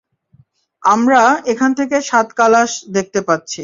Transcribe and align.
আমরা 0.83 1.21
এখান 1.51 1.71
থেকে 1.79 1.97
সাত 2.01 2.27
কালাশ 2.33 2.71
দেখতে 2.95 3.19
পাচ্ছি। 3.27 3.59